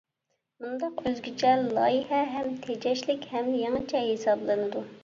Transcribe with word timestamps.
مۇنداق 0.63 1.03
ئۆزگىچە 1.09 1.51
لايىھە 1.79 2.23
ھەم 2.37 2.51
تېجەشلىك، 2.65 3.33
ھەم 3.37 3.57
يېڭىچە 3.63 4.07
ھېسابلىنىدۇ. 4.11 4.89